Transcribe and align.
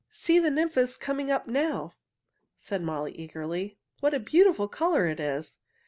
"See, 0.09 0.39
the 0.39 0.49
nymph 0.49 0.77
is 0.79 0.97
coming 0.97 1.29
up 1.29 1.45
now!" 1.47 1.93
said 2.57 2.81
Molly 2.81 3.11
eagerly. 3.11 3.77
"What 3.99 4.15
a 4.15 4.19
beautiful 4.19 4.67
color 4.67 5.05
it 5.05 5.19
is! 5.19 5.59